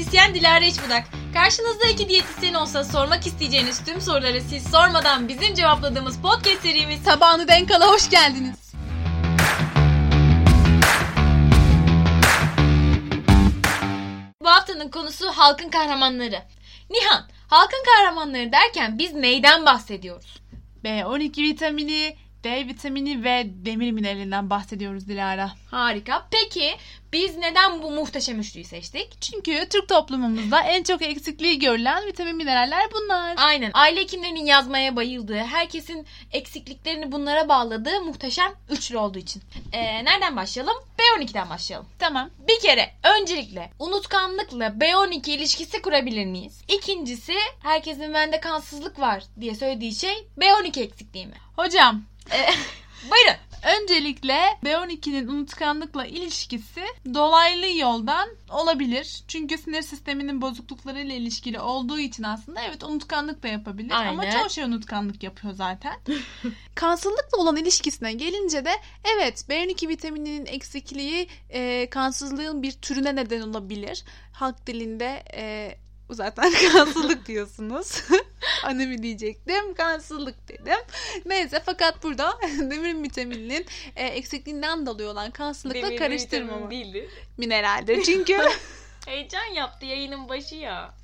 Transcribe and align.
diyetisyen 0.00 0.34
Dilara 0.34 0.64
İçbudak. 0.64 1.04
Karşınızda 1.34 1.88
iki 1.88 2.08
diyetisyen 2.08 2.54
olsa 2.54 2.84
sormak 2.84 3.26
isteyeceğiniz 3.26 3.84
tüm 3.84 4.00
soruları 4.00 4.40
siz 4.40 4.70
sormadan 4.70 5.28
bizim 5.28 5.54
cevapladığımız 5.54 6.22
podcast 6.22 6.62
serimiz 6.62 7.04
Tabağını 7.04 7.48
denk 7.48 7.70
ala 7.70 7.92
hoş 7.92 8.10
geldiniz. 8.10 8.72
Bu 14.42 14.48
haftanın 14.48 14.90
konusu 14.90 15.26
halkın 15.28 15.68
kahramanları. 15.68 16.42
Nihan, 16.90 17.28
halkın 17.48 17.82
kahramanları 17.84 18.52
derken 18.52 18.98
biz 18.98 19.14
neyden 19.14 19.66
bahsediyoruz? 19.66 20.40
B12 20.84 21.42
vitamini, 21.42 22.16
D 22.44 22.66
vitamini 22.66 23.24
ve 23.24 23.46
demir 23.46 23.92
mineralinden 23.92 24.50
bahsediyoruz 24.50 25.08
Dilara. 25.08 25.50
Harika. 25.70 26.26
Peki 26.30 26.76
biz 27.12 27.36
neden 27.36 27.82
bu 27.82 27.90
muhteşem 27.90 28.40
üçlüyü 28.40 28.64
seçtik? 28.64 29.16
Çünkü 29.20 29.68
Türk 29.68 29.88
toplumumuzda 29.88 30.60
en 30.60 30.82
çok 30.82 31.02
eksikliği 31.02 31.58
görülen 31.58 32.06
vitamin 32.06 32.36
mineraller 32.36 32.82
bunlar. 32.94 33.34
Aynen. 33.36 33.70
Aile 33.74 34.00
hekimlerinin 34.00 34.44
yazmaya 34.44 34.96
bayıldığı, 34.96 35.38
herkesin 35.38 36.06
eksikliklerini 36.32 37.12
bunlara 37.12 37.48
bağladığı 37.48 38.00
muhteşem 38.00 38.52
üçlü 38.70 38.98
olduğu 38.98 39.18
için. 39.18 39.42
Ee, 39.72 40.04
nereden 40.04 40.36
başlayalım? 40.36 40.76
B12'den 40.98 41.50
başlayalım. 41.50 41.88
Tamam. 41.98 42.30
Bir 42.48 42.60
kere 42.60 42.90
öncelikle 43.20 43.70
unutkanlıkla 43.78 44.66
B12 44.66 45.30
ilişkisi 45.30 45.82
kurabilir 45.82 46.26
miyiz? 46.26 46.60
İkincisi 46.68 47.34
herkesin 47.62 48.14
bende 48.14 48.40
kansızlık 48.40 49.00
var 49.00 49.24
diye 49.40 49.54
söylediği 49.54 49.94
şey 49.94 50.28
B12 50.38 50.82
eksikliği 50.82 51.26
mi? 51.26 51.34
Hocam 51.56 52.02
Ee, 52.32 52.46
buyurun. 53.10 53.36
öncelikle 53.82 54.38
B12'nin 54.64 55.28
unutkanlıkla 55.28 56.06
ilişkisi 56.06 56.82
dolaylı 57.14 57.78
yoldan 57.78 58.28
olabilir. 58.50 59.22
Çünkü 59.28 59.58
sinir 59.58 59.82
sisteminin 59.82 60.42
bozukluklarıyla 60.42 61.14
ilişkili 61.14 61.60
olduğu 61.60 61.98
için 61.98 62.22
aslında 62.22 62.60
evet 62.60 62.84
unutkanlık 62.84 63.42
da 63.42 63.48
yapabilir. 63.48 63.90
Ama 63.90 64.22
Aynen. 64.22 64.38
çoğu 64.38 64.50
şey 64.50 64.64
unutkanlık 64.64 65.22
yapıyor 65.22 65.54
zaten. 65.54 65.92
Kansızlıkla 66.74 67.38
olan 67.38 67.56
ilişkisine 67.56 68.12
gelince 68.12 68.64
de 68.64 68.72
evet 69.16 69.44
B12 69.48 69.88
vitamininin 69.88 70.46
eksikliği 70.46 71.28
e, 71.50 71.90
kansızlığın 71.90 72.62
bir 72.62 72.72
türüne 72.72 73.16
neden 73.16 73.40
olabilir. 73.40 74.04
Halk 74.32 74.66
dilinde 74.66 75.22
e, 75.34 75.74
zaten 76.10 76.52
kansızlık 76.72 77.26
diyorsunuz. 77.26 78.02
Annemi 78.64 79.02
diyecektim. 79.02 79.74
Kansızlık 79.74 80.48
dedim. 80.48 80.80
Neyse 81.26 81.62
fakat 81.66 82.02
burada 82.02 82.38
demir 82.58 83.02
vitamininin 83.02 83.66
e, 83.96 84.06
eksikliğinden 84.06 84.86
dolayı 84.86 85.08
olan 85.08 85.30
kansızlıkla 85.30 85.96
karıştırmama 85.96 86.70
değildir. 86.70 87.10
mineraldir. 87.36 88.02
Çünkü 88.02 88.36
Heyecan 89.06 89.44
yaptı 89.44 89.86
yayının 89.86 90.28
başı 90.28 90.54
ya. 90.54 90.94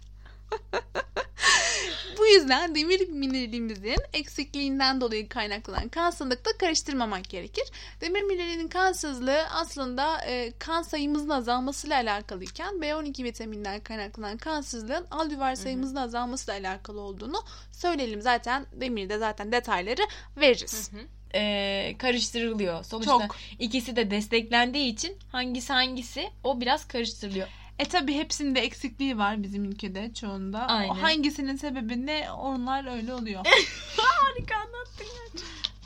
Bu 2.19 2.27
yüzden 2.27 2.75
demir 2.75 3.08
mineralimizin 3.08 3.97
eksikliğinden 4.12 5.00
dolayı 5.00 5.28
kaynaklanan 5.28 5.88
kansızlıkla 5.88 6.53
karıştırmamak 6.58 7.28
gerekir. 7.28 7.64
Demir 8.00 8.22
mineralinin 8.22 8.69
kansızlığı 8.69 9.42
aslında 9.50 10.25
e, 10.25 10.53
kan 10.58 10.83
sayımızın 10.83 11.28
azalmasıyla 11.28 12.03
alakalıyken 12.03 12.75
B12 12.75 13.25
vitaminden 13.25 13.80
kaynaklanan 13.80 14.36
kansızlığın 14.36 15.06
aldüvar 15.11 15.55
sayımızın 15.55 15.97
azalmasıyla 15.97 16.60
alakalı 16.60 17.00
olduğunu 17.00 17.42
söyleyelim. 17.72 18.22
Zaten 18.22 18.66
demirde 18.72 19.19
zaten 19.19 19.53
detayları 19.53 20.03
veririz. 20.36 20.91
Ee, 21.34 21.94
karıştırılıyor. 21.99 22.84
Sonuçta 22.84 23.12
Çok. 23.12 23.37
ikisi 23.59 23.97
de 23.97 24.10
desteklendiği 24.10 24.93
için 24.93 25.16
hangisi 25.32 25.72
hangisi 25.72 26.31
o 26.44 26.60
biraz 26.60 26.88
karıştırılıyor. 26.88 27.49
E 27.78 27.84
tabi 27.84 28.14
hepsinde 28.14 28.60
eksikliği 28.60 29.19
var 29.19 29.42
bizim 29.42 29.64
ülkede 29.64 30.14
çoğunda. 30.14 30.66
Aynen. 30.66 30.91
O 30.91 31.03
hangisinin 31.03 31.56
sebebi 31.56 32.06
ne 32.06 32.31
onlar 32.31 32.97
öyle 32.97 33.14
oluyor. 33.14 33.44
Harika 33.97 34.54
anlattın. 34.56 35.06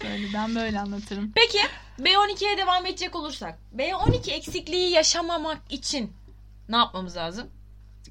böyle 0.05 0.33
ben 0.35 0.55
böyle 0.55 0.81
anlatırım. 0.81 1.33
Peki 1.35 1.59
B12'ye 2.01 2.59
devam 2.59 2.87
edecek 2.87 3.17
olursak. 3.17 3.59
B12 3.77 4.31
eksikliği 4.31 4.91
yaşamamak 4.91 5.59
için 5.71 6.13
ne 6.69 6.77
yapmamız 6.77 7.17
lazım? 7.17 7.51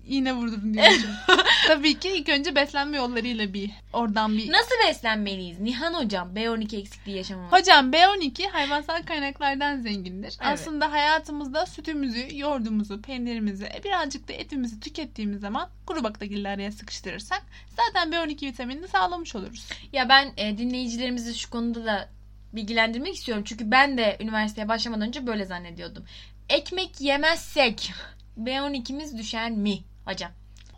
İğne 0.09 0.33
vurdurun 0.33 0.73
diyormuşum. 0.73 1.09
Tabii 1.67 1.99
ki 1.99 2.09
ilk 2.09 2.29
önce 2.29 2.55
beslenme 2.55 2.97
yollarıyla 2.97 3.53
bir 3.53 3.71
oradan 3.93 4.37
bir... 4.37 4.51
Nasıl 4.51 4.75
beslenmeliyiz? 4.87 5.59
Nihan 5.59 5.93
hocam 5.93 6.35
B12 6.35 6.79
eksikliği 6.79 7.17
yaşamamak. 7.17 7.51
Hocam 7.51 7.91
B12 7.91 8.49
hayvansal 8.49 9.03
kaynaklardan 9.03 9.77
zengindir. 9.81 10.37
Evet. 10.41 10.53
Aslında 10.53 10.91
hayatımızda 10.91 11.65
sütümüzü, 11.65 12.27
yoğurdumuzu, 12.37 13.01
peynirimizi, 13.01 13.65
e, 13.65 13.83
birazcık 13.83 14.27
da 14.27 14.33
etimizi 14.33 14.79
tükettiğimiz 14.79 15.39
zaman 15.39 15.69
kuru 15.85 16.03
baklagilli 16.03 16.49
araya 16.49 16.71
sıkıştırırsak 16.71 17.41
zaten 17.75 18.11
B12 18.11 18.45
vitaminini 18.45 18.87
sağlamış 18.87 19.35
oluruz. 19.35 19.69
Ya 19.93 20.09
ben 20.09 20.31
e, 20.37 20.57
dinleyicilerimizi 20.57 21.39
şu 21.39 21.49
konuda 21.49 21.85
da 21.85 22.09
bilgilendirmek 22.53 23.15
istiyorum. 23.15 23.43
Çünkü 23.47 23.71
ben 23.71 23.97
de 23.97 24.17
üniversiteye 24.19 24.67
başlamadan 24.67 25.07
önce 25.07 25.27
böyle 25.27 25.45
zannediyordum. 25.45 26.05
Ekmek 26.49 27.01
yemezsek 27.01 27.93
B12'miz 28.39 29.17
düşer 29.17 29.51
mi 29.51 29.79
hocam? 30.11 30.31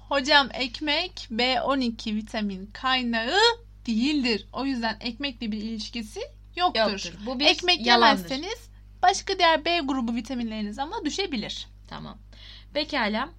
Hocam 0.09 0.49
ekmek 0.53 1.27
B12 1.31 2.15
vitamin 2.15 2.65
kaynağı 2.65 3.39
değildir. 3.87 4.47
O 4.53 4.65
yüzden 4.65 4.97
ekmekle 5.01 5.51
bir 5.51 5.57
ilişkisi 5.57 6.19
yoktur. 6.55 6.79
Yoktur. 6.91 7.13
Bu 7.25 7.39
bir 7.39 7.45
Ekmek 7.45 7.85
yalandır. 7.85 8.29
yemezseniz 8.29 8.69
başka 9.01 9.37
diğer 9.39 9.65
B 9.65 9.79
grubu 9.79 10.15
vitaminleriniz 10.15 10.79
ama 10.79 11.05
düşebilir. 11.05 11.67
Tamam. 11.87 12.17
Pekala. 12.73 13.29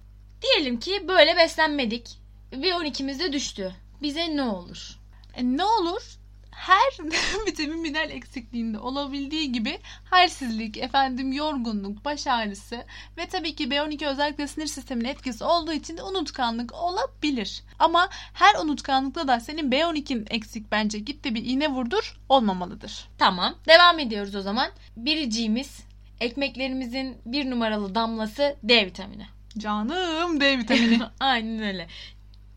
Diyelim 0.41 0.79
ki 0.79 1.05
böyle 1.07 1.37
beslenmedik. 1.37 2.17
B12'miz 2.51 3.19
de 3.19 3.33
düştü. 3.33 3.75
Bize 4.01 4.35
ne 4.35 4.41
olur? 4.43 4.97
E, 5.35 5.43
ne 5.43 5.63
olur? 5.65 6.17
Her 6.55 7.05
vitamin 7.47 7.79
mineral 7.79 8.09
eksikliğinde 8.09 8.79
olabildiği 8.79 9.51
gibi 9.51 9.79
halsizlik, 10.09 10.77
efendim 10.77 11.31
yorgunluk, 11.31 12.05
baş 12.05 12.27
ağrısı 12.27 12.85
ve 13.17 13.25
tabii 13.25 13.55
ki 13.55 13.63
B12 13.63 14.07
özellikle 14.07 14.47
sinir 14.47 14.67
sisteminin 14.67 15.09
etkisi 15.09 15.43
olduğu 15.43 15.73
için 15.73 15.97
unutkanlık 15.97 16.73
olabilir. 16.73 17.63
Ama 17.79 18.09
her 18.33 18.55
unutkanlıkta 18.55 19.27
da 19.27 19.39
senin 19.39 19.71
B12'in 19.71 20.25
eksik 20.29 20.71
bence 20.71 20.99
git 20.99 21.23
de 21.23 21.35
bir 21.35 21.45
iğne 21.45 21.67
vurdur 21.67 22.19
olmamalıdır. 22.29 23.07
Tamam. 23.17 23.55
Devam 23.67 23.99
ediyoruz 23.99 24.35
o 24.35 24.41
zaman. 24.41 24.69
Biriciğimiz 24.97 25.79
ekmeklerimizin 26.19 27.17
bir 27.25 27.49
numaralı 27.49 27.95
damlası 27.95 28.55
D 28.63 28.85
vitamini. 28.85 29.25
Canım 29.57 30.39
D 30.39 30.57
vitamini. 30.57 30.99
Aynen 31.19 31.63
öyle. 31.63 31.87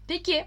Peki 0.09 0.45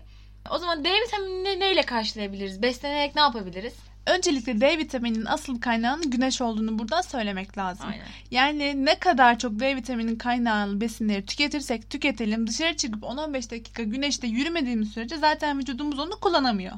o 0.50 0.58
zaman 0.58 0.84
D 0.84 0.90
vitaminini 0.90 1.60
neyle 1.60 1.82
karşılayabiliriz? 1.82 2.62
Beslenerek 2.62 3.16
ne 3.16 3.22
yapabiliriz? 3.22 3.74
Öncelikle 4.06 4.62
D 4.62 4.78
vitamininin 4.78 5.26
asıl 5.26 5.62
kaynağının 5.62 6.10
güneş 6.10 6.42
olduğunu 6.42 6.80
buradan 6.80 7.02
söylemek 7.02 7.58
lazım. 7.58 7.86
Aynen. 7.90 8.06
Yani 8.32 8.86
ne 8.86 9.00
kadar 9.00 9.40
çok 9.40 9.60
D 9.60 9.76
vitaminin 9.76 10.16
kaynağlı 10.16 10.82
besinleri 10.82 11.26
tüketirsek 11.26 11.90
tüketelim 11.90 12.48
dışarı 12.48 12.78
çıkıp 12.78 13.04
10-15 13.04 13.52
dakika 13.52 13.84
güneşte 13.84 14.28
yürümediğimiz 14.28 14.92
sürece 14.92 15.18
zaten 15.18 15.60
vücudumuz 15.60 16.00
onu 16.00 16.20
kullanamıyor. 16.20 16.74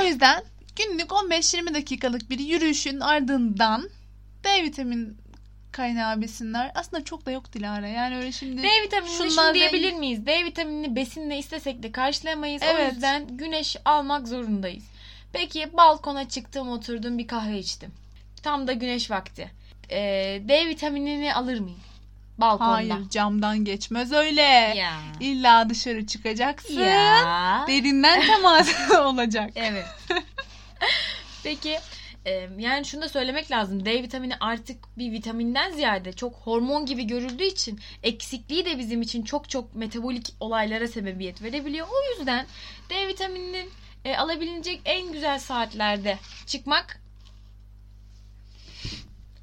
O 0.00 0.04
yüzden 0.04 0.42
günlük 0.76 1.10
15-20 1.10 1.74
dakikalık 1.74 2.30
bir 2.30 2.38
yürüyüşün 2.38 3.00
ardından 3.00 3.90
D 4.44 4.62
vitamin 4.62 5.16
kaynağı 5.72 6.20
besinler 6.20 6.72
aslında 6.74 7.04
çok 7.04 7.26
da 7.26 7.30
yok 7.30 7.52
Dilara. 7.52 7.88
Yani 7.88 8.16
öyle 8.16 8.32
şimdi 8.32 8.62
D 8.62 8.68
vitaminini 8.82 9.16
Şunlar 9.30 9.54
diyebilir 9.54 9.92
miyiz? 9.92 10.26
D 10.26 10.44
vitaminini 10.44 10.96
besinle 10.96 11.38
istesek 11.38 11.82
de 11.82 11.92
karşılayamayız. 11.92 12.62
O 12.62 12.66
Evet. 12.66 12.92
yüzden 12.92 13.36
güneş 13.36 13.76
almak 13.84 14.28
zorundayız. 14.28 14.84
Peki 15.32 15.70
balkona 15.76 16.28
çıktım 16.28 16.68
oturdum 16.70 17.18
bir 17.18 17.26
kahve 17.26 17.58
içtim. 17.58 17.92
Tam 18.42 18.66
da 18.66 18.72
güneş 18.72 19.10
vakti. 19.10 19.50
Ee, 19.90 20.42
D 20.48 20.66
vitaminini 20.66 21.34
alır 21.34 21.58
mıyım? 21.58 21.78
Balkonda. 22.38 22.72
hayır 22.72 23.08
camdan 23.10 23.64
geçmez 23.64 24.12
öyle. 24.12 24.42
Ya. 24.76 24.92
İlla 25.20 25.68
dışarı 25.68 26.06
çıkacaksın. 26.06 26.80
Ya. 26.80 27.64
Derinden 27.68 28.20
temas 28.26 28.90
olacak. 29.00 29.50
Evet. 29.54 29.86
Peki 31.42 31.78
yani 32.58 32.84
şunu 32.84 33.02
da 33.02 33.08
söylemek 33.08 33.50
lazım. 33.50 33.84
D 33.84 34.02
vitamini 34.02 34.36
artık 34.40 34.98
bir 34.98 35.12
vitaminden 35.12 35.72
ziyade 35.72 36.12
çok 36.12 36.34
hormon 36.34 36.86
gibi 36.86 37.04
görüldüğü 37.04 37.44
için 37.44 37.80
eksikliği 38.02 38.64
de 38.64 38.78
bizim 38.78 39.02
için 39.02 39.22
çok 39.22 39.48
çok 39.48 39.74
metabolik 39.74 40.34
olaylara 40.40 40.88
sebebiyet 40.88 41.42
verebiliyor. 41.42 41.86
O 41.86 42.18
yüzden 42.18 42.46
D 42.90 43.08
vitamininin 43.08 43.70
e, 44.04 44.16
alabilecek 44.16 44.80
en 44.84 45.12
güzel 45.12 45.38
saatlerde 45.38 46.18
çıkmak. 46.46 47.00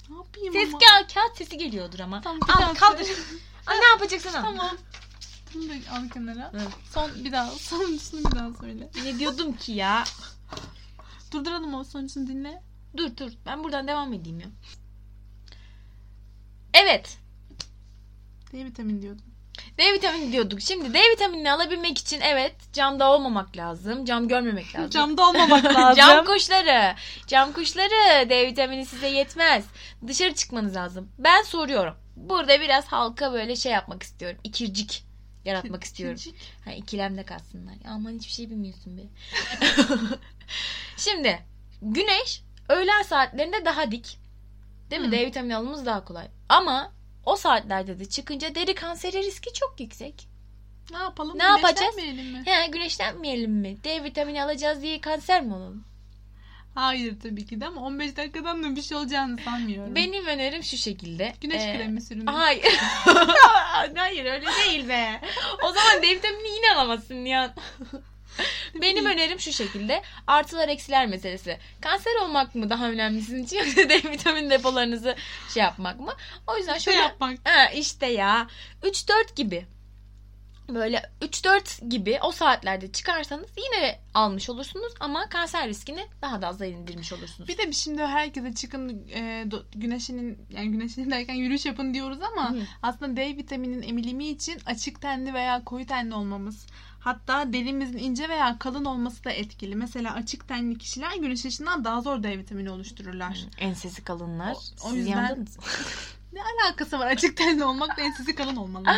Ne 0.10 0.16
yapayım 0.16 0.54
Ses 0.54 0.70
ama? 0.70 0.78
kağıt, 0.80 1.14
kağıt 1.14 1.38
sesi 1.38 1.58
geliyordur 1.58 2.00
ama. 2.00 2.22
Tamam, 2.22 2.40
bir 2.48 2.64
Al 2.64 2.76
kaldır. 2.76 3.08
Ay, 3.68 3.78
ne 3.80 3.86
yapacaksın. 3.86 4.32
Tamam. 4.32 4.78
Bunu 5.54 5.70
da 5.70 5.74
al 5.92 6.10
kenara. 6.14 6.52
Evet. 6.54 6.68
Son 6.94 7.26
bir 7.26 7.32
daha 7.32 7.52
sonuncusunu 7.52 8.32
bir 8.32 8.36
daha 8.36 8.54
söyle. 8.62 8.90
Ne 9.04 9.20
diyordum 9.20 9.54
ki 9.58 9.72
ya? 9.72 10.04
Durduralım 11.32 11.74
o 11.74 11.84
sonuncusunu 11.84 12.28
dinle. 12.28 12.67
Dur 12.98 13.18
dur 13.18 13.32
ben 13.46 13.64
buradan 13.64 13.88
devam 13.88 14.14
edeyim 14.14 14.40
ya. 14.40 14.48
Evet 16.74 17.18
D 18.54 18.66
vitamini 18.66 19.02
diyordum. 19.02 19.26
D 19.78 19.94
vitamini 19.94 20.32
diyorduk. 20.32 20.62
Şimdi 20.62 20.94
D 20.94 21.00
vitaminini 21.12 21.52
alabilmek 21.52 21.98
için 21.98 22.22
evet 22.22 22.56
camda 22.74 23.12
olmamak 23.12 23.58
lazım. 23.58 24.06
Cam 24.06 24.28
görmemek 24.28 24.76
lazım. 24.76 24.90
Camda 24.92 25.30
olmamak 25.30 25.66
lazım. 25.76 25.96
cam 25.96 26.26
kuşları. 26.26 26.96
Cam 27.28 27.54
kuşları 27.54 28.30
D 28.30 28.48
vitamini 28.48 28.86
size 28.86 29.08
yetmez. 29.08 29.66
Dışarı 30.08 30.34
çıkmanız 30.36 30.76
lazım. 30.76 31.12
Ben 31.20 31.42
soruyorum. 31.42 31.96
Burada 32.16 32.62
biraz 32.62 32.86
halka 32.86 33.34
böyle 33.34 33.56
şey 33.56 33.72
yapmak 33.72 34.04
istiyorum. 34.04 34.40
İkircik 34.44 35.04
yaratmak 35.46 35.84
istiyorum. 35.84 36.20
Ha, 36.66 36.72
ikilemde 36.72 37.24
kalsınlar. 37.24 37.76
Aman 37.90 38.12
hiçbir 38.12 38.32
şey 38.34 38.50
bilmiyorsun 38.50 38.98
be. 38.98 39.02
Şimdi 40.98 41.40
güneş 41.82 42.44
öğlen 42.70 43.02
saatlerinde 43.02 43.66
daha 43.66 43.92
dik. 43.92 44.20
Değil 44.92 45.02
mi? 45.02 45.08
Hı. 45.08 45.12
D 45.12 45.26
vitamini 45.26 45.56
alımımız 45.56 45.86
daha 45.86 46.06
kolay. 46.06 46.28
Ama 46.50 46.92
o 47.26 47.36
saatlerde 47.36 48.00
de 48.00 48.06
çıkınca 48.06 48.56
deri 48.56 48.76
kanseri 48.76 49.18
riski 49.18 49.54
çok 49.54 49.80
yüksek. 49.80 50.28
Ne 50.92 50.98
yapalım? 50.98 51.40
Ne 51.40 51.44
yapacağız? 51.44 51.96
Mi? 51.96 52.42
He, 52.46 52.68
güneşlenmeyelim 52.68 53.52
mi? 53.52 53.78
D 53.84 54.04
vitamini 54.04 54.44
alacağız 54.44 54.82
diye 54.82 55.02
kanser 55.02 55.42
mi 55.44 55.54
olalım? 55.54 55.84
Hayır 56.76 57.20
tabii 57.24 57.46
ki 57.46 57.62
de 57.62 57.66
ama 57.68 57.82
15 57.82 58.18
dakikadan 58.18 58.64
da 58.64 58.76
bir 58.76 58.82
şey 58.82 58.98
olacağını 58.98 59.38
sanmıyorum. 59.46 59.96
Benim 59.96 60.26
önerim 60.26 60.64
şu 60.64 60.78
şekilde. 60.78 61.34
Güneş 61.42 61.64
Ee, 61.64 61.78
kremi 61.78 62.02
sürün. 62.02 62.26
Hayır. 62.26 62.64
Hayır 63.96 64.26
öyle 64.26 64.46
değil 64.66 64.90
be. 64.90 65.22
O 65.64 65.72
zaman 65.72 66.04
D 66.04 66.08
vitamini 66.16 66.48
yine 66.56 66.74
alamazsın 66.76 67.26
ya. 67.26 67.54
Benim 68.82 69.06
önerim 69.06 69.40
şu 69.40 69.54
şekilde. 69.54 70.02
Artılar 70.28 70.68
eksiler 70.70 71.08
meselesi. 71.08 71.58
Kanser 71.82 72.16
olmak 72.22 72.56
mı 72.56 72.70
daha 72.70 72.90
önemli 72.90 73.22
sizin 73.22 73.44
için 73.44 73.58
yoksa 73.58 73.90
D 73.90 74.12
vitamini 74.12 74.50
depolarınızı 74.50 75.16
şey 75.54 75.64
yapmak 75.64 76.00
mı? 76.00 76.14
O 76.48 76.58
yüzden 76.58 76.78
şöyle 76.78 76.98
yapmak. 76.98 77.40
Ha, 77.44 77.66
işte 77.66 78.08
ya. 78.08 78.48
3-4 78.84 79.36
gibi. 79.36 79.66
Böyle 80.70 81.12
3-4 81.22 81.90
gibi 81.90 82.20
o 82.24 82.32
saatlerde 82.32 82.92
çıkarsanız 82.92 83.50
yine 83.58 84.00
almış 84.14 84.50
olursunuz 84.50 84.94
ama 85.00 85.30
kanser 85.30 85.68
riskini 85.68 86.06
daha 86.22 86.42
da 86.42 86.48
aza 86.48 86.66
indirmiş 86.66 87.14
olursunuz. 87.14 87.50
Bir 87.50 87.58
de 87.58 87.72
şimdi 87.72 88.02
herkese 88.02 88.54
çıkın 88.56 89.08
e, 89.14 89.46
güneşinin 89.76 90.40
yani 90.50 90.72
güneşinin 90.72 91.12
derken 91.12 91.34
yürüyüş 91.34 91.66
yapın 91.66 91.94
diyoruz 91.94 92.20
ama 92.32 92.52
Hı. 92.52 92.60
aslında 92.84 93.18
D 93.18 93.38
vitaminin 93.38 93.82
emilimi 93.82 94.28
için 94.28 94.62
açık 94.66 95.02
tenli 95.02 95.34
veya 95.34 95.64
koyu 95.64 95.86
tenli 95.86 96.14
olmamız 96.14 96.66
hatta 97.00 97.54
derimizin 97.54 97.98
ince 97.98 98.30
veya 98.30 98.60
kalın 98.60 98.86
olması 98.86 99.24
da 99.24 99.32
etkili. 99.32 99.76
Mesela 99.76 100.14
açık 100.14 100.48
tenli 100.48 100.78
kişiler 100.78 101.16
güneş 101.16 101.46
ışığından 101.46 101.84
daha 101.84 102.02
zor 102.02 102.24
D 102.24 102.38
vitamini 102.38 102.70
oluştururlar. 102.72 103.40
Ensesi 103.60 104.04
kalınlar. 104.04 104.54
O- 104.54 104.88
o 104.88 104.90
Siz 104.90 104.98
yüzden-. 104.98 105.48
Ne 106.38 106.66
alakası 106.66 107.00
var 107.00 107.08
açık 107.08 107.38
tenli 107.38 107.64
olmakla 107.64 108.04
ensesi 108.04 108.36
kalın 108.36 108.56
olmalı. 108.56 108.90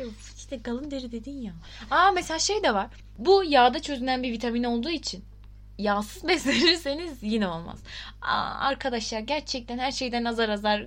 Of, 0.00 0.36
işte 0.36 0.62
kalın 0.62 0.90
deri 0.90 1.12
dedin 1.12 1.42
ya. 1.42 1.52
Aa 1.90 2.10
mesela 2.10 2.38
şey 2.38 2.62
de 2.62 2.74
var. 2.74 2.86
Bu 3.18 3.44
yağda 3.44 3.82
çözünen 3.82 4.22
bir 4.22 4.32
vitamin 4.32 4.64
olduğu 4.64 4.90
için 4.90 5.24
yağsız 5.78 6.24
beslenirseniz 6.28 7.22
yine 7.22 7.48
olmaz. 7.48 7.78
Aa, 8.22 8.58
arkadaşlar 8.58 9.20
gerçekten 9.20 9.78
her 9.78 9.92
şeyden 9.92 10.24
azar 10.24 10.48
azar 10.48 10.86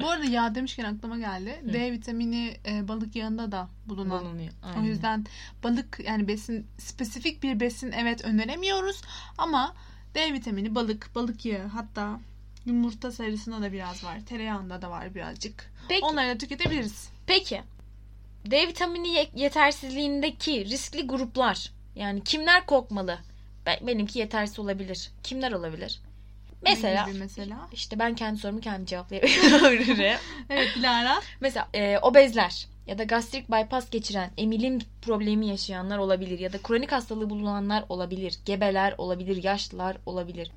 Bu 0.00 0.08
arada 0.08 0.24
yağ 0.24 0.54
demişken 0.54 0.84
aklıma 0.84 1.18
geldi. 1.18 1.60
Hı. 1.64 1.72
D 1.72 1.92
vitamini 1.92 2.56
e, 2.66 2.88
balık 2.88 3.16
yağında 3.16 3.52
da 3.52 3.68
bulunan 3.86 4.24
bulunuyor. 4.24 4.52
O 4.64 4.66
Aynen. 4.66 4.82
yüzden 4.82 5.26
balık 5.64 6.00
yani 6.04 6.28
besin 6.28 6.66
spesifik 6.78 7.42
bir 7.42 7.60
besin 7.60 7.92
evet 7.92 8.24
öneremiyoruz 8.24 9.02
ama 9.38 9.74
D 10.14 10.32
vitamini 10.32 10.74
balık, 10.74 11.14
balık 11.14 11.44
yağı 11.44 11.66
hatta 11.66 12.20
yumurta 12.66 13.12
sarısında 13.12 13.62
da 13.62 13.72
biraz 13.72 14.04
var. 14.04 14.18
Tereyağında 14.28 14.82
da 14.82 14.90
var 14.90 15.14
birazcık. 15.14 15.72
Peki, 15.88 16.04
Onları 16.04 16.34
da 16.34 16.38
tüketebiliriz. 16.38 17.08
peki 17.26 17.62
D 18.46 18.68
vitamini 18.68 19.08
ye- 19.08 19.30
yetersizliğindeki 19.34 20.64
riskli 20.64 21.06
gruplar 21.06 21.70
yani 21.96 22.24
kimler 22.24 22.66
korkmalı? 22.66 23.18
Ben, 23.66 23.76
benimki 23.86 24.18
yetersiz 24.18 24.58
olabilir. 24.58 25.10
Kimler 25.22 25.52
olabilir? 25.52 26.00
Mesela 26.62 27.06
mesela. 27.18 27.68
işte 27.72 27.98
ben 27.98 28.14
kendi 28.14 28.38
sorumu 28.38 28.60
kendim 28.60 28.86
cevaplayabilirim. 28.86 30.16
Evet 30.50 30.68
Dilara. 30.76 31.20
Mesela 31.40 31.68
e, 31.74 31.98
obezler 31.98 32.66
ya 32.86 32.98
da 32.98 33.04
gastrik 33.04 33.50
bypass 33.50 33.90
geçiren, 33.90 34.30
emilim 34.38 34.78
problemi 35.02 35.46
yaşayanlar 35.46 35.98
olabilir 35.98 36.38
ya 36.38 36.52
da 36.52 36.58
kronik 36.62 36.92
hastalığı 36.92 37.30
bulunanlar 37.30 37.84
olabilir, 37.88 38.38
gebeler 38.44 38.94
olabilir, 38.98 39.44
yaşlılar 39.44 39.96
olabilir. 40.06 40.50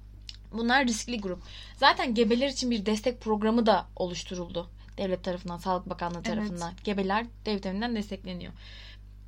Bunlar 0.51 0.87
riskli 0.87 1.21
grup. 1.21 1.39
Zaten 1.77 2.13
gebeler 2.13 2.47
için 2.47 2.71
bir 2.71 2.85
destek 2.85 3.21
programı 3.21 3.65
da 3.65 3.85
oluşturuldu. 3.95 4.69
Devlet 4.97 5.23
tarafından, 5.23 5.57
Sağlık 5.57 5.89
Bakanlığı 5.89 6.15
Evet. 6.17 6.25
tarafından. 6.25 6.73
Gebeler 6.83 7.25
D 7.45 7.55
vitamininden 7.55 7.95
destekleniyor. 7.95 8.53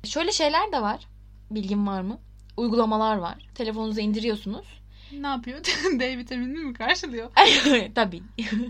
Şöyle 0.04 0.32
şeyler 0.32 0.72
de 0.72 0.82
var. 0.82 1.06
Bilgin 1.50 1.86
var 1.86 2.00
mı? 2.00 2.18
Uygulamalar 2.56 3.16
var. 3.16 3.48
Telefonunuza 3.54 4.00
indiriyorsunuz. 4.00 4.66
Ne 5.12 5.26
yapıyor? 5.26 5.58
D 6.00 6.18
vitaminini 6.18 6.58
mi 6.58 6.74
karşılıyor? 6.74 7.30
Tabii. 7.94 8.22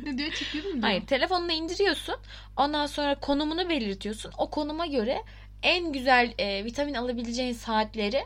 Ne 0.05 0.19
diyor? 0.19 0.33
Çekiyor 0.33 0.65
mu 0.65 0.73
diyor? 0.73 0.83
Hayır 0.83 1.07
telefonuna 1.07 1.53
indiriyorsun. 1.53 2.15
Ondan 2.57 2.87
sonra 2.87 3.21
konumunu 3.21 3.69
belirtiyorsun. 3.69 4.33
O 4.39 4.51
konuma 4.51 4.87
göre 4.87 5.23
en 5.63 5.93
güzel 5.93 6.35
e, 6.39 6.65
vitamin 6.65 6.95
alabileceğin 6.95 7.53
saatleri 7.53 8.25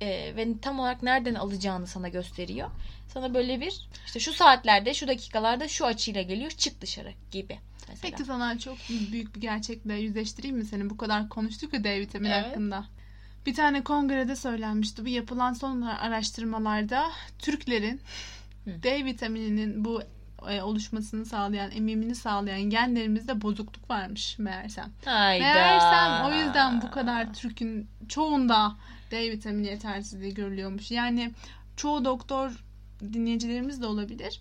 e, 0.00 0.36
ve 0.36 0.60
tam 0.62 0.80
olarak 0.80 1.02
nereden 1.02 1.34
alacağını 1.34 1.86
sana 1.86 2.08
gösteriyor. 2.08 2.70
Sana 3.08 3.34
böyle 3.34 3.60
bir 3.60 3.88
işte 4.06 4.20
şu 4.20 4.32
saatlerde 4.32 4.94
şu 4.94 5.08
dakikalarda 5.08 5.68
şu 5.68 5.86
açıyla 5.86 6.22
geliyor 6.22 6.50
çık 6.50 6.80
dışarı 6.80 7.12
gibi. 7.30 7.58
Mesela. 7.88 8.10
Peki 8.10 8.24
sana 8.24 8.58
çok 8.58 8.76
büyük 9.12 9.36
bir 9.36 9.40
gerçekle 9.40 9.94
yüzleştireyim 9.94 10.56
mi 10.56 10.64
seni? 10.64 10.90
Bu 10.90 10.96
kadar 10.96 11.28
konuştuk 11.28 11.72
ya 11.72 11.84
D 11.84 12.00
vitamini 12.00 12.32
Evet. 12.32 12.46
hakkında. 12.46 12.84
Bir 13.46 13.54
tane 13.54 13.84
kongrede 13.84 14.36
söylenmişti. 14.36 15.04
Bu 15.04 15.08
yapılan 15.08 15.52
son 15.52 15.82
araştırmalarda 15.82 17.10
Türklerin 17.38 18.00
Hı. 18.64 18.82
D 18.82 19.04
vitamininin 19.04 19.84
bu 19.84 20.02
e, 20.48 20.62
oluşmasını 20.62 21.26
sağlayan, 21.26 21.70
emimini 21.70 22.14
sağlayan 22.14 22.62
genlerimizde 22.62 23.42
bozukluk 23.42 23.90
varmış 23.90 24.38
meğersem. 24.38 24.92
Hayda. 25.04 25.44
Meğersem 25.44 26.24
o 26.24 26.44
yüzden 26.44 26.82
bu 26.82 26.90
kadar 26.90 27.34
Türk'ün 27.34 27.88
çoğunda 28.08 28.76
D 29.10 29.30
vitamini 29.30 29.66
yetersizliği 29.66 30.34
görülüyormuş. 30.34 30.90
Yani 30.90 31.30
çoğu 31.76 32.04
doktor 32.04 32.64
dinleyicilerimiz 33.00 33.82
de 33.82 33.86
olabilir. 33.86 34.40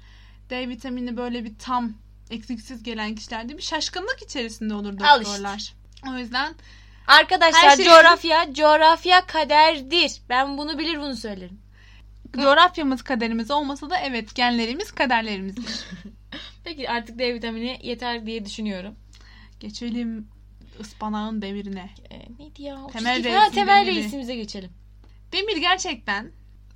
D 0.50 0.69
vitamini 0.69 1.17
böyle 1.17 1.45
bir 1.45 1.53
tam 1.60 1.93
eksiksiz 2.29 2.84
gelen 2.84 3.15
kişilerde 3.15 3.57
bir 3.57 3.62
şaşkınlık 3.62 4.22
içerisinde 4.25 4.74
olur 4.74 4.93
Al 5.01 5.22
işte. 5.22 5.31
doktorlar. 5.34 5.74
O 6.10 6.17
yüzden 6.17 6.53
Arkadaşlar 7.07 7.62
Her 7.62 7.75
şey- 7.75 7.86
coğrafya 7.86 8.53
coğrafya 8.53 9.25
kaderdir. 9.25 10.22
Ben 10.29 10.57
bunu 10.57 10.77
bilir 10.79 11.00
bunu 11.00 11.15
söylerim. 11.15 11.60
coğrafyamız 12.34 13.01
kaderimiz 13.01 13.51
olmasa 13.51 13.89
da 13.89 13.98
evet 14.00 14.36
genlerimiz 14.36 14.91
kaderlerimizdir. 14.91 15.86
Peki 16.63 16.89
artık 16.89 17.19
D 17.19 17.34
vitamini 17.34 17.79
yeter 17.84 18.25
diye 18.25 18.45
düşünüyorum. 18.45 18.95
Geçelim 19.60 20.27
ıspanağın 20.79 21.41
devirine. 21.41 21.89
E, 22.12 22.20
neydi 22.39 22.63
ya? 22.63 22.84
O 22.84 22.88
Temel 22.88 23.24
reisin 23.24 23.38
ha, 23.39 23.50
temel 23.50 23.86
demiri. 23.86 23.96
reisimize 23.96 24.36
geçelim. 24.36 24.72
Demir 25.32 25.58
gerçekten 25.58 26.32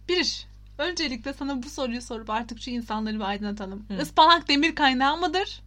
bir 0.09 0.45
öncelikle 0.77 1.33
sana 1.33 1.63
bu 1.63 1.69
soruyu 1.69 2.01
sorup 2.01 2.29
artık 2.29 2.61
şu 2.61 2.69
insanları 2.71 3.15
bir 3.15 3.23
aydınlatalım. 3.23 3.85
Hı. 3.87 4.01
Ispanak 4.01 4.47
demir 4.47 4.75
kaynağı 4.75 5.17
mıdır? 5.17 5.61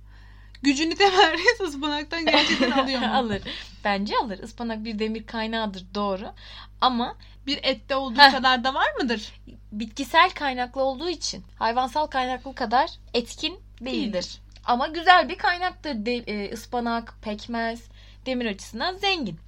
Gücünü 0.63 0.95
temel 0.95 1.33
reis 1.33 1.61
ıspanaktan 1.61 2.27
gerçekten 2.27 2.71
alıyor 2.71 3.01
mu? 3.01 3.07
alır. 3.15 3.43
Bence 3.85 4.15
alır. 4.25 4.39
Ispanak 4.39 4.85
bir 4.85 4.99
demir 4.99 5.27
kaynağıdır 5.27 5.85
doğru. 5.95 6.33
Ama 6.81 7.17
Bir 7.47 7.59
ette 7.63 7.97
olduğu 7.97 8.19
Heh. 8.19 8.33
kadar 8.33 8.65
da 8.65 8.75
var 8.75 8.87
mıdır? 9.01 9.33
bitkisel 9.73 10.31
kaynaklı 10.31 10.83
olduğu 10.83 11.09
için 11.09 11.45
hayvansal 11.59 12.07
kaynaklı 12.07 12.55
kadar 12.55 12.91
etkin 13.15 13.53
değildir. 13.81 13.93
Değildir. 14.13 14.39
Ama 14.65 14.87
güzel 14.87 15.29
bir 15.29 15.39
kaynaktır. 15.39 16.07
De, 16.07 16.15
e, 16.15 16.53
ıspanak, 16.53 17.15
pekmez, 17.23 17.81
demir 18.27 18.47
açısından 18.47 18.97
zengin. 18.97 19.39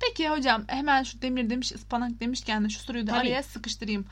Peki 0.00 0.28
hocam 0.28 0.64
hemen 0.66 1.02
şu 1.02 1.22
demir 1.22 1.50
demiş 1.50 1.72
ıspanak 1.72 2.20
demişken 2.20 2.64
de 2.64 2.68
şu 2.68 2.78
soruyu 2.78 3.06
da 3.06 3.10
Tabii. 3.10 3.20
araya 3.20 3.42
sıkıştırayım. 3.42 4.06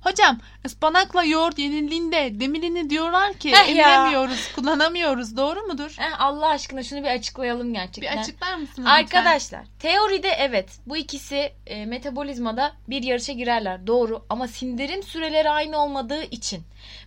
Hocam 0.00 0.38
ıspanakla 0.66 1.24
yoğurt 1.24 1.58
yenildiğinde 1.58 2.40
demirini 2.40 2.90
diyorlar 2.90 3.34
ki 3.34 3.52
Heh 3.52 3.74
kullanamıyoruz. 4.54 5.36
Doğru 5.36 5.62
mudur? 5.62 5.96
Eh, 6.00 6.20
Allah 6.20 6.48
aşkına 6.48 6.82
şunu 6.82 7.02
bir 7.02 7.08
açıklayalım 7.08 7.74
gerçekten. 7.74 8.16
Bir 8.16 8.20
açıklar 8.20 8.54
mısınız 8.54 8.88
lütfen? 8.88 9.18
Arkadaşlar 9.18 9.60
teoride 9.78 10.28
evet 10.28 10.68
bu 10.86 10.96
ikisi 10.96 11.52
e, 11.66 11.86
metabolizmada 11.86 12.72
bir 12.88 13.02
yarışa 13.02 13.32
girerler 13.32 13.86
doğru 13.86 14.24
ama 14.28 14.48
sindirim 14.48 15.02
süreleri 15.02 15.50
aynı 15.50 15.78
olmadığı 15.78 16.22
için 16.22 16.62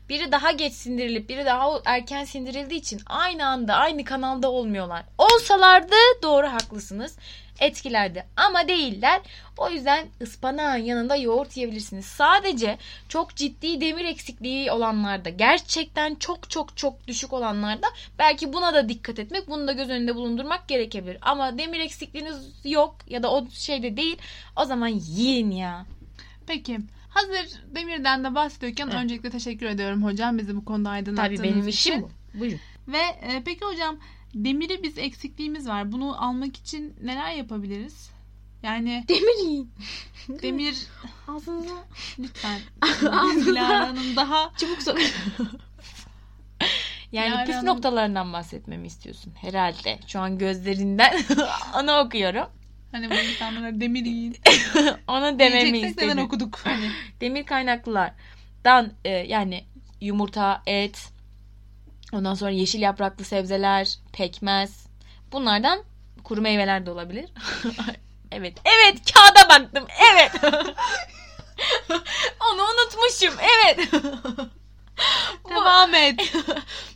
biri 0.10 0.32
daha 0.32 0.52
geç 0.52 0.74
sindirilip 0.74 1.30
biri 1.30 1.46
daha 1.46 1.70
erken 1.86 2.24
sindirildiği 2.24 2.80
için 2.80 3.02
aynı 3.06 3.46
anda 3.46 3.76
aynı 3.76 4.06
kanalda 4.06 4.52
olmuyorlar. 4.52 5.04
Olsalardı 5.18 5.96
doğru 6.24 6.48
haklısınız. 6.48 7.18
Etkilerdi 7.62 8.26
ama 8.36 8.68
değiller. 8.68 9.22
O 9.58 9.70
yüzden 9.70 10.08
ıspanağın 10.22 10.78
yanında 10.78 11.16
yoğurt 11.16 11.58
yiyebilirsiniz. 11.58 12.06
Sadece 12.06 12.78
çok 13.10 13.36
ciddi 13.36 13.82
demir 13.82 14.06
eksikliği 14.06 14.72
olanlarda, 14.72 15.30
gerçekten 15.30 16.16
çok 16.16 16.50
çok 16.50 16.78
çok 16.78 17.08
düşük 17.08 17.34
olanlarda 17.34 17.88
belki 18.20 18.54
buna 18.54 18.74
da 18.74 18.90
dikkat 18.90 19.20
etmek, 19.20 19.48
bunu 19.48 19.68
da 19.68 19.72
göz 19.72 19.90
önünde 19.90 20.16
bulundurmak 20.16 20.68
gerekebilir. 20.68 21.18
Ama 21.22 21.58
demir 21.58 21.80
eksikliğiniz 21.80 22.52
yok 22.64 22.96
ya 23.08 23.24
da 23.24 23.32
o 23.32 23.48
şeyde 23.50 23.98
değil, 23.98 24.18
o 24.56 24.66
zaman 24.66 24.88
yiyin 24.88 25.52
ya. 25.52 25.86
Peki. 26.48 26.80
Hazır 27.10 27.62
demirden 27.76 28.24
de 28.24 28.36
bahsediyorken 28.36 28.88
Hı. 28.88 28.98
öncelikle 28.98 29.30
teşekkür 29.30 29.66
ediyorum 29.66 30.04
hocam 30.04 30.38
bizi 30.38 30.56
bu 30.56 30.66
konuda 30.66 30.90
aydınlattığınız 30.90 31.40
Tabii 31.40 31.50
benim 31.50 31.68
için. 31.68 31.92
işim 31.92 32.02
bu. 32.02 32.10
Buyurun. 32.34 32.60
Ve 32.88 32.98
e, 32.98 33.42
peki 33.46 33.66
hocam 33.66 33.98
demiri 34.34 34.84
biz 34.84 34.98
eksikliğimiz 34.98 35.68
var. 35.68 35.92
Bunu 35.92 36.24
almak 36.24 36.58
için 36.58 36.96
neler 37.04 37.32
yapabiliriz? 37.32 38.12
Yani 38.64 39.06
Demir 39.08 39.44
yiyin. 39.46 39.72
demir 40.42 40.76
Ağzınıza 41.28 41.74
lütfen. 42.20 42.60
Ağzınıza- 42.82 43.88
Hanım 43.88 44.16
daha 44.16 44.52
çabuk 44.58 44.82
sok. 44.82 44.98
Yani 47.12 47.30
Dilara 47.32 47.46
püf 47.46 47.56
Hanım- 47.56 47.68
noktalarından 47.68 48.34
bahsetmemi 48.34 48.88
istiyorsun 48.88 49.34
herhalde. 49.42 50.00
Şu 50.08 50.20
an 50.20 50.38
gözlerinden 50.38 51.20
onu 51.82 51.92
okuyorum. 51.92 52.46
hani 52.92 53.10
bu 53.10 53.14
insanlara 53.14 53.80
demir 53.80 54.06
yiyin. 54.06 54.38
Onu 55.08 55.40
dememi 55.40 55.80
istedim. 55.80 56.20
okuduk? 56.20 56.60
Hani 56.64 56.90
Demir 57.22 57.46
kaynaklılardan 57.46 58.94
e, 59.06 59.10
yani 59.10 59.64
yumurta, 60.02 60.62
et, 60.66 61.11
ondan 62.14 62.34
sonra 62.34 62.52
yeşil 62.52 62.82
yapraklı 62.82 63.26
sebzeler, 63.26 63.98
pekmez. 64.14 64.86
Bunlardan 65.32 65.84
kuru 66.24 66.42
meyveler 66.42 66.86
de 66.86 66.92
olabilir. 66.92 67.30
evet, 68.32 68.58
evet 68.66 69.14
kağıda 69.14 69.50
baktım. 69.50 69.88
Evet. 70.14 70.32
Onu 72.52 72.62
unutmuşum. 72.62 73.34
Evet. 73.40 73.94
devam 75.50 75.94
et. 75.94 76.34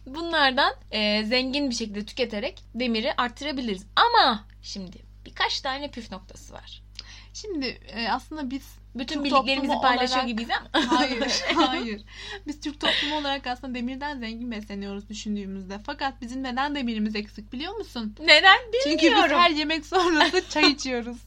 Bunlardan 0.06 0.74
e, 0.92 1.24
zengin 1.26 1.70
bir 1.70 1.76
şekilde 1.76 2.06
tüketerek 2.06 2.64
demiri 2.76 3.14
arttırabiliriz. 3.18 3.86
Ama 3.96 4.46
şimdi 4.62 4.98
birkaç 5.26 5.62
tane 5.62 5.92
püf 5.92 6.12
noktası 6.12 6.54
var. 6.54 6.85
Şimdi 7.36 7.66
e, 7.66 8.10
aslında 8.10 8.50
biz 8.50 8.64
Bütün 8.96 9.16
Türk 9.16 9.26
bildiklerimizi 9.26 9.68
toplumu 9.68 9.82
paylaşıyor 9.82 10.18
olarak- 10.24 10.28
gibiyiz 10.28 10.50
ama. 10.74 10.86
hayır, 11.00 11.44
hayır. 11.56 12.02
Biz 12.48 12.60
Türk 12.62 12.80
toplumu 12.80 13.16
olarak 13.18 13.48
aslında 13.48 13.76
demirden 13.76 14.20
zengin 14.20 14.52
besleniyoruz 14.52 15.10
düşündüğümüzde. 15.10 15.80
Fakat 15.86 16.22
bizim 16.22 16.44
neden 16.44 16.76
demirimiz 16.76 17.16
eksik 17.16 17.54
biliyor 17.54 17.74
musun? 17.76 18.16
Neden 18.20 18.58
Çünkü 18.84 18.98
biz 18.98 19.04
bilmiyorum. 19.12 19.38
her 19.40 19.50
yemek 19.52 19.86
sonrası 19.86 20.44
çay 20.50 20.72
içiyoruz. 20.72 21.18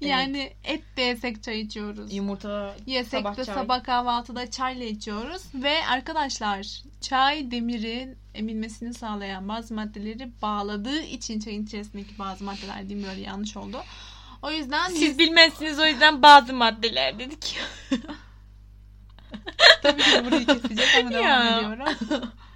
Yani 0.00 0.52
et 0.64 0.82
de 0.96 1.02
yesek 1.02 1.42
çay 1.42 1.60
içiyoruz. 1.60 2.12
Yumurta, 2.14 2.76
Yesek 2.86 3.20
sabah 3.20 3.36
de 3.36 3.44
çay. 3.44 3.54
sabah 3.54 3.84
kahvaltıda 3.84 4.50
çayla 4.50 4.86
içiyoruz. 4.86 5.42
Ve 5.54 5.86
arkadaşlar 5.86 6.82
çay 7.00 7.50
demirin 7.50 8.16
emilmesini 8.34 8.94
sağlayan 8.94 9.48
bazı 9.48 9.74
maddeleri 9.74 10.30
bağladığı 10.42 11.02
için 11.02 11.40
çayın 11.40 11.64
içerisindeki 11.66 12.18
bazı 12.18 12.44
maddeler 12.44 12.88
diyeyim 12.88 13.08
böyle 13.08 13.20
yanlış 13.20 13.56
oldu. 13.56 13.82
O 14.44 14.50
yüzden 14.50 14.88
Siz 14.88 15.00
biz 15.02 15.18
bilmezsiniz 15.18 15.78
o 15.78 15.86
yüzden 15.86 16.22
bazı 16.22 16.54
maddeler 16.54 17.18
dedik. 17.18 17.58
tabii 19.82 20.02
ki 20.02 20.24
burayı 20.24 20.46
keseceğiz 20.46 20.90
ama 21.00 21.10
devam 21.10 21.22
Ya. 21.24 21.58
ediyorum. 21.58 21.86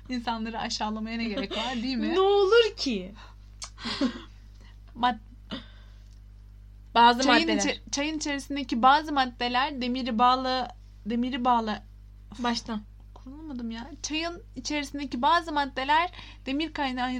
İnsanları 0.08 0.58
aşağılamaya 0.58 1.16
ne 1.16 1.24
gerek 1.24 1.56
var 1.56 1.74
değil 1.74 1.96
mi? 1.96 2.14
ne 2.14 2.20
olur 2.20 2.76
ki? 2.76 3.14
Mad- 4.96 5.18
Bazı 6.94 7.22
çayın, 7.22 7.40
maddeler. 7.48 7.60
içe- 7.60 7.80
çayın 7.92 8.16
içerisindeki 8.16 8.82
bazı 8.82 9.12
maddeler 9.12 9.80
demiri 9.82 10.18
bağlı 10.18 10.68
demiri 11.06 11.44
bağlı 11.44 11.82
Baştan. 12.38 12.82
Kurulmadım 13.14 13.70
ya. 13.70 13.90
Çayın 14.02 14.42
içerisindeki 14.56 15.22
bazı 15.22 15.52
maddeler 15.52 16.10
demir 16.46 16.72
kaynağı 16.72 17.12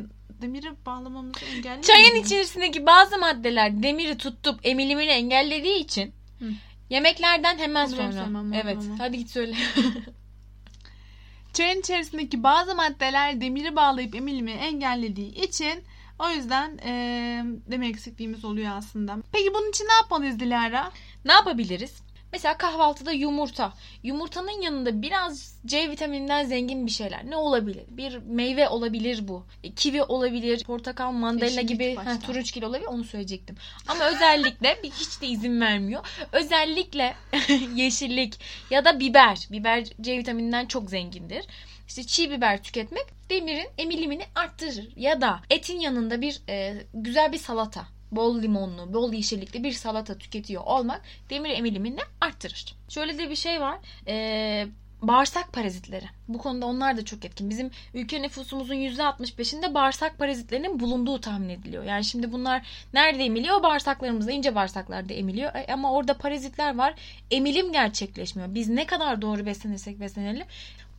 demiri 0.42 0.72
bağlamamızı 0.86 1.44
engelliyor. 1.44 1.82
Çayın 1.82 2.16
mu? 2.16 2.22
içerisindeki 2.24 2.86
bazı 2.86 3.18
maddeler 3.18 3.82
demiri 3.82 4.18
tutup 4.18 4.60
emilimini 4.66 5.10
engellediği 5.10 5.76
için 5.78 6.12
Hı. 6.38 6.44
yemeklerden 6.90 7.58
hemen 7.58 7.86
benim 7.86 7.96
sonra. 8.12 8.22
lazım 8.22 8.52
Evet. 8.52 8.78
ama. 8.80 8.98
Hadi 8.98 9.18
git 9.18 9.30
söyle. 9.30 9.54
Çayın 11.52 11.80
içerisindeki 11.80 12.42
bazı 12.42 12.74
maddeler 12.74 13.40
demiri 13.40 13.76
bağlayıp 13.76 14.14
emilimi 14.14 14.50
engellediği 14.50 15.34
için 15.44 15.82
o 16.18 16.28
yüzden 16.30 16.78
eee 16.84 17.44
demir 17.70 17.88
eksikliğimiz 17.90 18.44
oluyor 18.44 18.76
aslında. 18.76 19.16
Peki 19.32 19.54
bunun 19.54 19.70
için 19.70 19.84
ne 19.84 19.92
yapmalıyız 19.92 20.40
Dilara? 20.40 20.90
ne 21.24 21.32
yapabiliriz? 21.32 22.02
Mesela 22.32 22.58
kahvaltıda 22.58 23.12
yumurta. 23.12 23.72
Yumurtanın 24.02 24.62
yanında 24.62 25.02
biraz 25.02 25.58
C 25.66 25.90
vitamininden 25.90 26.44
zengin 26.44 26.86
bir 26.86 26.90
şeyler. 26.90 27.30
Ne 27.30 27.36
olabilir? 27.36 27.84
Bir 27.88 28.16
meyve 28.16 28.68
olabilir 28.68 29.28
bu. 29.28 29.46
E, 29.64 29.72
Kivi 29.74 30.02
olabilir, 30.02 30.64
portakal, 30.64 31.12
mandalina 31.12 31.44
Yeşillik 31.60 31.68
gibi 31.68 31.94
ha, 31.94 32.18
turunçgil 32.26 32.62
olabilir. 32.62 32.86
Onu 32.88 33.04
söyleyecektim. 33.04 33.56
Ama 33.88 34.04
özellikle 34.04 34.78
hiç 34.82 35.20
de 35.20 35.26
izin 35.26 35.60
vermiyor. 35.60 36.06
Özellikle 36.32 37.14
yeşillik 37.74 38.40
ya 38.70 38.84
da 38.84 39.00
biber. 39.00 39.48
Biber 39.50 39.84
C 40.00 40.18
vitamininden 40.18 40.66
çok 40.66 40.90
zengindir. 40.90 41.44
İşte 41.88 42.04
çiğ 42.04 42.30
biber 42.30 42.62
tüketmek 42.62 43.04
demirin 43.30 43.68
emilimini 43.78 44.24
arttırır. 44.34 44.88
Ya 44.96 45.20
da 45.20 45.40
etin 45.50 45.80
yanında 45.80 46.20
bir 46.20 46.40
e, 46.48 46.74
güzel 46.94 47.32
bir 47.32 47.38
salata. 47.38 47.86
Bol 48.12 48.42
limonlu, 48.42 48.94
bol 48.94 49.12
yeşillikli 49.12 49.64
bir 49.64 49.72
salata 49.72 50.18
tüketiyor 50.18 50.62
olmak 50.66 51.02
demir 51.30 51.50
emilimini 51.50 52.00
arttırır. 52.20 52.76
Şöyle 52.88 53.18
de 53.18 53.30
bir 53.30 53.36
şey 53.36 53.60
var. 53.60 53.78
E, 54.06 54.66
bağırsak 55.02 55.52
parazitleri. 55.52 56.04
Bu 56.28 56.38
konuda 56.38 56.66
onlar 56.66 56.96
da 56.96 57.04
çok 57.04 57.24
etkin. 57.24 57.50
Bizim 57.50 57.70
ülke 57.94 58.22
nüfusumuzun 58.22 58.74
%65'inde 58.74 59.74
bağırsak 59.74 60.18
parazitlerinin 60.18 60.80
bulunduğu 60.80 61.20
tahmin 61.20 61.48
ediliyor. 61.48 61.84
Yani 61.84 62.04
şimdi 62.04 62.32
bunlar 62.32 62.66
nerede 62.94 63.24
emiliyor? 63.24 63.62
Bağırsaklarımızda, 63.62 64.32
ince 64.32 64.54
bağırsaklarda 64.54 65.14
emiliyor. 65.14 65.54
E, 65.54 65.72
ama 65.72 65.92
orada 65.92 66.14
parazitler 66.14 66.76
var. 66.78 66.94
Emilim 67.30 67.72
gerçekleşmiyor. 67.72 68.54
Biz 68.54 68.68
ne 68.68 68.86
kadar 68.86 69.22
doğru 69.22 69.46
beslenirsek 69.46 70.00
beslenelim 70.00 70.46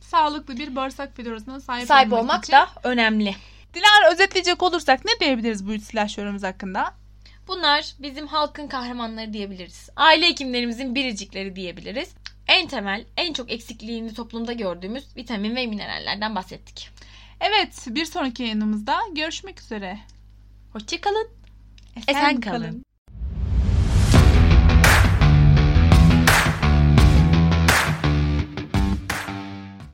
Sağlıklı 0.00 0.56
bir 0.56 0.76
bağırsak 0.76 1.16
florasına 1.16 1.60
sahip, 1.60 1.88
sahip 1.88 2.12
olmak, 2.12 2.22
olmak 2.22 2.44
için. 2.44 2.52
da 2.52 2.68
önemli. 2.82 3.34
Dilara 3.74 4.12
özetleyecek 4.12 4.62
olursak 4.62 5.04
ne 5.04 5.20
diyebiliriz 5.20 5.66
bu 5.66 5.72
üç 5.72 5.82
silahşörümüz 5.82 6.42
hakkında? 6.42 6.94
Bunlar 7.48 7.94
bizim 7.98 8.26
halkın 8.26 8.68
kahramanları 8.68 9.32
diyebiliriz. 9.32 9.90
Aile 9.96 10.28
hekimlerimizin 10.28 10.94
biricikleri 10.94 11.56
diyebiliriz. 11.56 12.14
En 12.46 12.68
temel, 12.68 13.04
en 13.16 13.32
çok 13.32 13.52
eksikliğini 13.52 14.14
toplumda 14.14 14.52
gördüğümüz 14.52 15.16
vitamin 15.16 15.56
ve 15.56 15.66
minerallerden 15.66 16.34
bahsettik. 16.34 16.90
Evet 17.40 17.86
bir 17.88 18.04
sonraki 18.04 18.42
yayınımızda 18.42 18.98
görüşmek 19.12 19.60
üzere. 19.60 19.98
Hoşçakalın. 20.72 21.28
Esen 22.08 22.40
kalın. 22.40 22.84